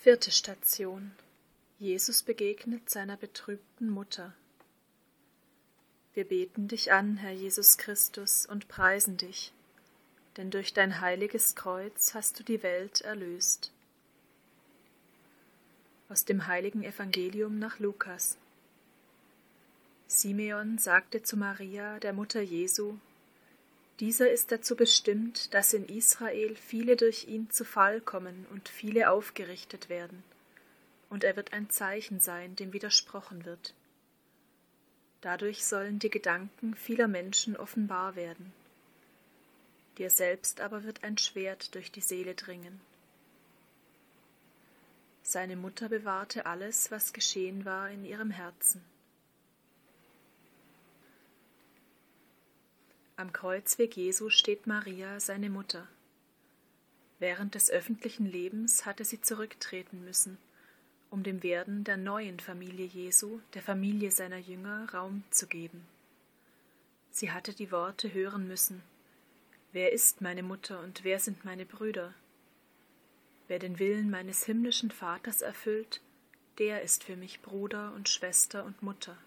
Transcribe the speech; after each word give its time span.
Vierte 0.00 0.30
Station. 0.30 1.10
Jesus 1.80 2.22
begegnet 2.22 2.88
seiner 2.88 3.16
betrübten 3.16 3.90
Mutter. 3.90 4.32
Wir 6.14 6.24
beten 6.24 6.68
dich 6.68 6.92
an, 6.92 7.16
Herr 7.16 7.32
Jesus 7.32 7.78
Christus, 7.78 8.46
und 8.46 8.68
preisen 8.68 9.16
dich, 9.16 9.52
denn 10.36 10.52
durch 10.52 10.72
dein 10.72 11.00
heiliges 11.00 11.56
Kreuz 11.56 12.14
hast 12.14 12.38
du 12.38 12.44
die 12.44 12.62
Welt 12.62 13.00
erlöst. 13.00 13.72
Aus 16.08 16.24
dem 16.24 16.46
heiligen 16.46 16.84
Evangelium 16.84 17.58
nach 17.58 17.80
Lukas. 17.80 18.38
Simeon 20.06 20.78
sagte 20.78 21.24
zu 21.24 21.36
Maria, 21.36 21.98
der 21.98 22.12
Mutter 22.12 22.40
Jesu, 22.40 22.98
dieser 24.00 24.30
ist 24.30 24.52
dazu 24.52 24.76
bestimmt, 24.76 25.52
dass 25.54 25.72
in 25.72 25.86
Israel 25.86 26.54
viele 26.56 26.96
durch 26.96 27.26
ihn 27.26 27.50
zu 27.50 27.64
Fall 27.64 28.00
kommen 28.00 28.46
und 28.50 28.68
viele 28.68 29.10
aufgerichtet 29.10 29.88
werden, 29.88 30.22
und 31.10 31.24
er 31.24 31.36
wird 31.36 31.52
ein 31.52 31.68
Zeichen 31.70 32.20
sein, 32.20 32.54
dem 32.56 32.72
widersprochen 32.72 33.44
wird. 33.44 33.74
Dadurch 35.20 35.64
sollen 35.64 35.98
die 35.98 36.10
Gedanken 36.10 36.74
vieler 36.74 37.08
Menschen 37.08 37.56
offenbar 37.56 38.14
werden. 38.14 38.52
Dir 39.98 40.10
selbst 40.10 40.60
aber 40.60 40.84
wird 40.84 41.02
ein 41.02 41.18
Schwert 41.18 41.74
durch 41.74 41.90
die 41.90 42.00
Seele 42.00 42.34
dringen. 42.34 42.80
Seine 45.24 45.56
Mutter 45.56 45.88
bewahrte 45.88 46.46
alles, 46.46 46.92
was 46.92 47.12
geschehen 47.12 47.64
war, 47.64 47.90
in 47.90 48.04
ihrem 48.04 48.30
Herzen. 48.30 48.80
Am 53.18 53.32
Kreuzweg 53.32 53.96
Jesu 53.96 54.30
steht 54.30 54.68
Maria, 54.68 55.18
seine 55.18 55.50
Mutter. 55.50 55.88
Während 57.18 57.56
des 57.56 57.68
öffentlichen 57.68 58.26
Lebens 58.26 58.86
hatte 58.86 59.04
sie 59.04 59.20
zurücktreten 59.20 60.04
müssen, 60.04 60.38
um 61.10 61.24
dem 61.24 61.42
Werden 61.42 61.82
der 61.82 61.96
neuen 61.96 62.38
Familie 62.38 62.86
Jesu, 62.86 63.40
der 63.54 63.62
Familie 63.62 64.12
seiner 64.12 64.38
Jünger, 64.38 64.88
Raum 64.94 65.24
zu 65.30 65.48
geben. 65.48 65.84
Sie 67.10 67.32
hatte 67.32 67.54
die 67.54 67.72
Worte 67.72 68.14
hören 68.14 68.46
müssen 68.46 68.84
Wer 69.72 69.92
ist 69.92 70.20
meine 70.20 70.44
Mutter 70.44 70.78
und 70.78 71.02
wer 71.02 71.18
sind 71.18 71.44
meine 71.44 71.66
Brüder? 71.66 72.14
Wer 73.48 73.58
den 73.58 73.80
Willen 73.80 74.10
meines 74.10 74.44
himmlischen 74.44 74.92
Vaters 74.92 75.42
erfüllt, 75.42 76.00
der 76.58 76.82
ist 76.82 77.02
für 77.02 77.16
mich 77.16 77.42
Bruder 77.42 77.92
und 77.96 78.08
Schwester 78.08 78.64
und 78.64 78.80
Mutter. 78.80 79.18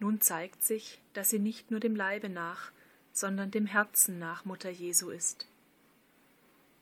Nun 0.00 0.20
zeigt 0.20 0.62
sich, 0.62 1.00
dass 1.12 1.30
sie 1.30 1.38
nicht 1.38 1.70
nur 1.70 1.80
dem 1.80 1.96
Leibe 1.96 2.28
nach, 2.28 2.70
sondern 3.12 3.50
dem 3.50 3.66
Herzen 3.66 4.18
nach 4.18 4.44
Mutter 4.44 4.70
Jesu 4.70 5.10
ist. 5.10 5.46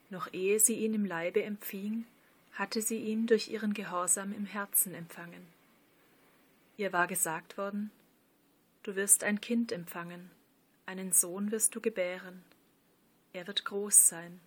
Noch 0.09 0.31
ehe 0.33 0.59
sie 0.59 0.75
ihn 0.75 0.93
im 0.93 1.05
Leibe 1.05 1.43
empfing, 1.43 2.05
hatte 2.53 2.81
sie 2.81 2.99
ihn 2.99 3.27
durch 3.27 3.49
ihren 3.49 3.73
Gehorsam 3.73 4.33
im 4.33 4.45
Herzen 4.45 4.93
empfangen. 4.93 5.47
Ihr 6.77 6.93
war 6.93 7.07
gesagt 7.07 7.57
worden, 7.57 7.91
Du 8.83 8.95
wirst 8.95 9.23
ein 9.25 9.41
Kind 9.41 9.73
empfangen, 9.73 10.31
einen 10.85 11.11
Sohn 11.11 11.51
wirst 11.51 11.75
du 11.75 11.81
gebären, 11.81 12.41
er 13.33 13.45
wird 13.45 13.65
groß 13.65 14.07
sein. 14.07 14.39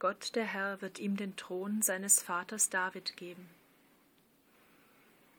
Gott 0.00 0.34
der 0.34 0.44
Herr 0.44 0.82
wird 0.82 0.98
ihm 0.98 1.16
den 1.16 1.36
Thron 1.36 1.82
seines 1.82 2.20
Vaters 2.20 2.68
David 2.68 3.16
geben 3.16 3.48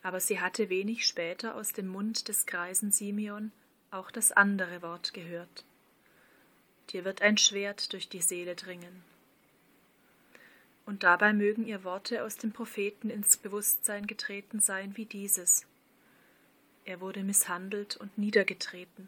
aber 0.03 0.19
sie 0.19 0.41
hatte 0.41 0.69
wenig 0.69 1.07
später 1.07 1.55
aus 1.55 1.71
dem 1.71 1.87
Mund 1.87 2.27
des 2.27 2.45
greisen 2.45 2.91
Simeon 2.91 3.51
auch 3.89 4.11
das 4.11 4.33
andere 4.33 4.81
Wort 4.81 5.13
gehört. 5.13 5.63
Dir 6.89 7.05
wird 7.05 7.21
ein 7.21 7.37
Schwert 7.37 7.93
durch 7.93 8.09
die 8.09 8.21
Seele 8.21 8.55
dringen. 8.55 9.03
Und 10.85 11.03
dabei 11.03 11.31
mögen 11.31 11.65
ihr 11.65 11.85
Worte 11.85 12.23
aus 12.23 12.35
dem 12.35 12.51
Propheten 12.51 13.09
ins 13.09 13.37
Bewusstsein 13.37 14.05
getreten 14.05 14.59
sein 14.59 14.97
wie 14.97 15.05
dieses. 15.05 15.65
Er 16.83 16.99
wurde 16.99 17.23
misshandelt 17.23 17.95
und 17.95 18.17
niedergetreten, 18.17 19.07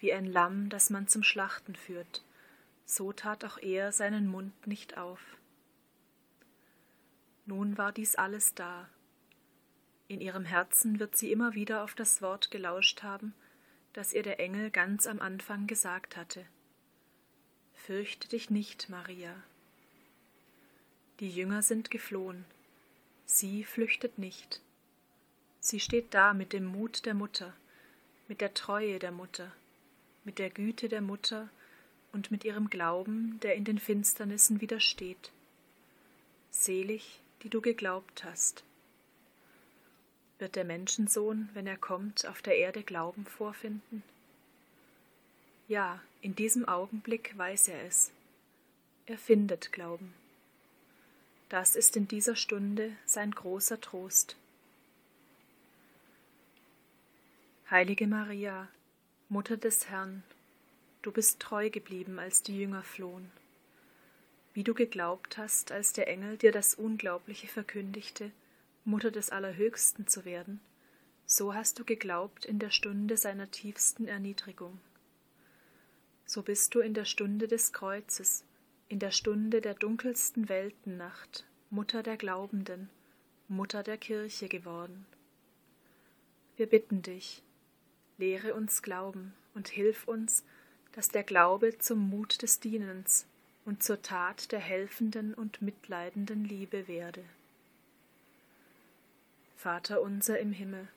wie 0.00 0.12
ein 0.12 0.26
Lamm, 0.26 0.68
das 0.68 0.90
man 0.90 1.08
zum 1.08 1.22
Schlachten 1.22 1.74
führt, 1.74 2.22
so 2.84 3.14
tat 3.14 3.46
auch 3.46 3.56
er 3.56 3.92
seinen 3.92 4.26
Mund 4.26 4.66
nicht 4.66 4.98
auf. 4.98 5.20
Nun 7.46 7.78
war 7.78 7.92
dies 7.92 8.16
alles 8.16 8.54
da, 8.54 8.86
in 10.08 10.20
ihrem 10.20 10.44
Herzen 10.44 11.00
wird 11.00 11.16
sie 11.16 11.32
immer 11.32 11.54
wieder 11.54 11.82
auf 11.82 11.94
das 11.94 12.20
Wort 12.20 12.50
gelauscht 12.50 13.02
haben, 13.02 13.34
das 13.92 14.12
ihr 14.12 14.22
der 14.22 14.40
Engel 14.40 14.70
ganz 14.70 15.06
am 15.06 15.20
Anfang 15.20 15.66
gesagt 15.66 16.16
hatte. 16.16 16.44
Fürchte 17.74 18.28
dich 18.28 18.50
nicht, 18.50 18.88
Maria. 18.88 19.34
Die 21.20 21.30
Jünger 21.30 21.62
sind 21.62 21.90
geflohen, 21.90 22.44
sie 23.24 23.64
flüchtet 23.64 24.18
nicht. 24.18 24.60
Sie 25.60 25.80
steht 25.80 26.12
da 26.12 26.34
mit 26.34 26.52
dem 26.52 26.64
Mut 26.64 27.06
der 27.06 27.14
Mutter, 27.14 27.54
mit 28.28 28.40
der 28.40 28.52
Treue 28.52 28.98
der 28.98 29.12
Mutter, 29.12 29.52
mit 30.24 30.38
der 30.38 30.50
Güte 30.50 30.88
der 30.88 31.00
Mutter 31.00 31.48
und 32.12 32.30
mit 32.30 32.44
ihrem 32.44 32.68
Glauben, 32.68 33.38
der 33.40 33.54
in 33.54 33.64
den 33.64 33.78
Finsternissen 33.78 34.60
widersteht. 34.60 35.30
Selig, 36.50 37.20
die 37.42 37.48
du 37.48 37.60
geglaubt 37.60 38.24
hast. 38.24 38.64
Wird 40.38 40.56
der 40.56 40.64
Menschensohn, 40.64 41.48
wenn 41.54 41.66
er 41.66 41.76
kommt, 41.76 42.26
auf 42.26 42.42
der 42.42 42.56
Erde 42.56 42.82
Glauben 42.82 43.24
vorfinden? 43.24 44.02
Ja, 45.68 46.00
in 46.20 46.34
diesem 46.34 46.68
Augenblick 46.68 47.36
weiß 47.38 47.68
er 47.68 47.84
es. 47.84 48.10
Er 49.06 49.18
findet 49.18 49.72
Glauben. 49.72 50.12
Das 51.48 51.76
ist 51.76 51.96
in 51.96 52.08
dieser 52.08 52.36
Stunde 52.36 52.92
sein 53.06 53.30
großer 53.30 53.80
Trost. 53.80 54.36
Heilige 57.70 58.06
Maria, 58.06 58.68
Mutter 59.28 59.56
des 59.56 59.88
Herrn, 59.88 60.22
du 61.02 61.12
bist 61.12 61.40
treu 61.40 61.70
geblieben, 61.70 62.18
als 62.18 62.42
die 62.42 62.58
Jünger 62.58 62.82
flohen. 62.82 63.30
Wie 64.52 64.64
du 64.64 64.74
geglaubt 64.74 65.38
hast, 65.38 65.72
als 65.72 65.92
der 65.92 66.08
Engel 66.08 66.36
dir 66.38 66.52
das 66.52 66.74
Unglaubliche 66.74 67.46
verkündigte, 67.46 68.30
Mutter 68.84 69.10
des 69.10 69.30
Allerhöchsten 69.30 70.06
zu 70.06 70.24
werden, 70.26 70.60
so 71.24 71.54
hast 71.54 71.78
du 71.78 71.84
geglaubt 71.84 72.44
in 72.44 72.58
der 72.58 72.68
Stunde 72.68 73.16
seiner 73.16 73.50
tiefsten 73.50 74.06
Erniedrigung. 74.06 74.78
So 76.26 76.42
bist 76.42 76.74
du 76.74 76.80
in 76.80 76.92
der 76.92 77.06
Stunde 77.06 77.48
des 77.48 77.72
Kreuzes, 77.72 78.44
in 78.88 78.98
der 78.98 79.10
Stunde 79.10 79.62
der 79.62 79.72
dunkelsten 79.72 80.50
Weltennacht, 80.50 81.46
Mutter 81.70 82.02
der 82.02 82.18
Glaubenden, 82.18 82.90
Mutter 83.48 83.82
der 83.82 83.96
Kirche 83.96 84.48
geworden. 84.48 85.06
Wir 86.56 86.66
bitten 86.66 87.00
dich, 87.00 87.42
lehre 88.18 88.54
uns 88.54 88.82
Glauben 88.82 89.34
und 89.54 89.68
hilf 89.68 90.06
uns, 90.06 90.44
dass 90.92 91.08
der 91.08 91.24
Glaube 91.24 91.78
zum 91.78 92.10
Mut 92.10 92.42
des 92.42 92.60
Dienens 92.60 93.26
und 93.64 93.82
zur 93.82 94.02
Tat 94.02 94.52
der 94.52 94.60
helfenden 94.60 95.32
und 95.32 95.62
mitleidenden 95.62 96.44
Liebe 96.44 96.86
werde. 96.86 97.24
Vater 99.64 100.02
unser 100.02 100.38
im 100.40 100.52
Himmel, 100.52 100.88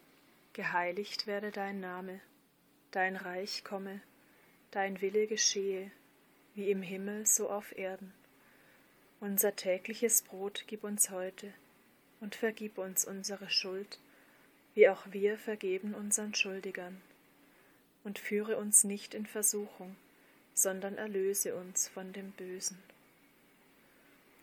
geheiligt 0.51 1.25
werde 1.25 1.51
dein 1.51 1.79
Name, 1.79 2.19
dein 2.91 3.15
Reich 3.15 3.63
komme, 3.63 4.01
dein 4.71 4.99
Wille 4.99 5.25
geschehe, 5.25 5.89
wie 6.53 6.69
im 6.69 6.81
Himmel 6.81 7.25
so 7.25 7.49
auf 7.49 7.77
Erden. 7.77 8.13
Unser 9.21 9.55
tägliches 9.55 10.21
Brot 10.21 10.65
gib 10.67 10.83
uns 10.83 11.11
heute 11.11 11.53
und 12.19 12.35
vergib 12.35 12.77
uns 12.77 13.05
unsere 13.05 13.49
Schuld, 13.49 13.99
wie 14.75 14.89
auch 14.89 15.05
wir 15.11 15.37
vergeben 15.37 15.93
unseren 15.93 16.35
Schuldigern. 16.35 17.01
Und 18.03 18.19
führe 18.19 18.57
uns 18.57 18.83
nicht 18.83 19.13
in 19.13 19.27
Versuchung, 19.27 19.95
sondern 20.53 20.97
erlöse 20.97 21.55
uns 21.55 21.87
von 21.87 22.11
dem 22.11 22.31
Bösen. 22.31 22.77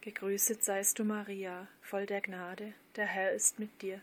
Gegrüßet 0.00 0.64
seist 0.64 0.98
du, 0.98 1.04
Maria, 1.04 1.68
voll 1.82 2.06
der 2.06 2.22
Gnade, 2.22 2.72
der 2.96 3.04
Herr 3.04 3.32
ist 3.32 3.58
mit 3.58 3.82
dir. 3.82 4.00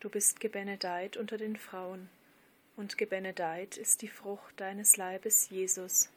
Du 0.00 0.08
bist 0.08 0.40
gebenedeit 0.40 1.18
unter 1.18 1.36
den 1.36 1.56
Frauen, 1.56 2.08
und 2.76 2.96
gebenedeit 2.96 3.76
ist 3.76 4.00
die 4.00 4.08
Frucht 4.08 4.58
deines 4.58 4.96
Leibes, 4.96 5.50
Jesus. 5.50 6.08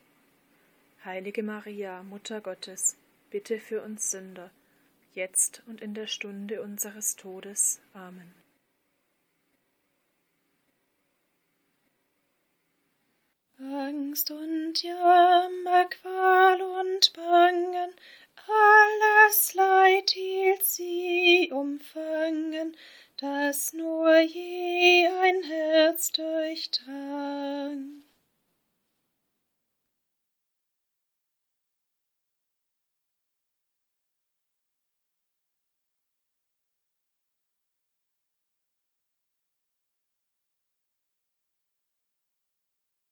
Heilige 1.04 1.44
Maria, 1.44 2.02
Mutter 2.04 2.40
Gottes, 2.40 2.96
bitte 3.30 3.60
für 3.60 3.82
uns 3.82 4.10
Sünder, 4.10 4.52
jetzt 5.14 5.62
und 5.68 5.82
in 5.82 5.94
der 5.94 6.08
Stunde 6.08 6.62
unseres 6.62 7.18
Todes. 7.18 7.82
Amen. 7.94 8.34
Angst 13.60 14.32
und 14.32 14.43
je 24.10 25.10
ein 25.22 25.44
Herz 25.44 26.12
durchdrang. 26.12 27.03